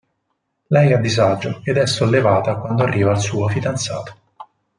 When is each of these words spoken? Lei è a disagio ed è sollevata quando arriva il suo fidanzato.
Lei 0.69 0.89
è 0.89 0.93
a 0.93 0.97
disagio 0.97 1.61
ed 1.63 1.77
è 1.77 1.85
sollevata 1.85 2.55
quando 2.55 2.81
arriva 2.81 3.11
il 3.11 3.19
suo 3.19 3.47
fidanzato. 3.49 4.17